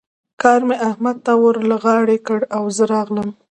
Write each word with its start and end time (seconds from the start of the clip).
کار 0.41 0.61
مې 0.67 0.75
احمد 0.89 1.15
ته 1.25 1.33
ور 1.41 1.57
له 1.69 1.77
غاړې 1.83 2.17
کړ 2.27 2.39
او 2.55 2.63
زه 2.75 2.83
راغلم. 2.93 3.29